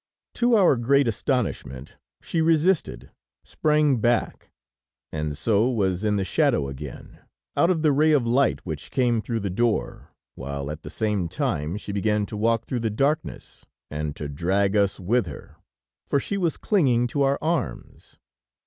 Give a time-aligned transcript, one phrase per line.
[0.33, 3.11] To our great astonishment she resisted,
[3.43, 4.49] sprang back,
[5.11, 7.19] and so was in the shadow again,
[7.55, 11.27] out of the ray of light which came through the door, while, at the same
[11.29, 15.57] time, she began to walk through the darkness and to drag us with her,
[16.07, 18.17] for she was clinging to our arms.